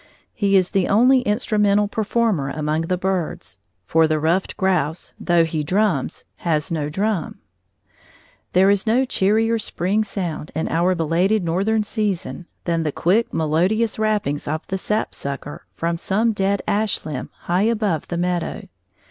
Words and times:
He 0.33 0.55
is 0.57 0.71
the 0.71 0.87
only 0.87 1.19
instrumental 1.27 1.87
performer 1.87 2.49
among 2.49 2.81
the 2.87 2.97
birds; 2.97 3.59
for 3.85 4.07
the 4.07 4.19
ruffed 4.19 4.57
grouse, 4.57 5.13
though 5.19 5.43
he 5.45 5.63
drums, 5.63 6.25
has 6.37 6.71
no 6.71 6.89
drum. 6.89 7.37
There 8.53 8.71
is 8.71 8.87
no 8.87 9.05
cheerier 9.05 9.59
spring 9.59 10.03
sound, 10.03 10.51
in 10.55 10.67
our 10.69 10.95
belated 10.95 11.43
Northern 11.43 11.83
season, 11.83 12.47
than 12.63 12.81
the 12.81 12.91
quick, 12.91 13.31
melodious 13.31 13.99
rappings 13.99 14.47
of 14.47 14.65
the 14.69 14.79
sapsucker 14.79 15.67
from 15.75 15.99
some 15.99 16.31
dead 16.31 16.63
ash 16.67 17.05
limb 17.05 17.29
high 17.41 17.67
above 17.69 18.07
the 18.07 18.17
meadow. 18.17 18.67